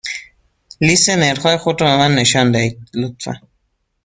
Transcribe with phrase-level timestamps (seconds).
[0.81, 3.33] لیست نرخ های خود را به من نشان دهید، لطفا.